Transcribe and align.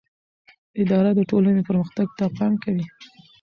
اداره 0.81 1.11
د 1.15 1.21
ټولنې 1.29 1.61
پرمختګ 1.69 2.07
ته 2.17 2.25
پام 2.37 2.53
کوي. 2.63 2.85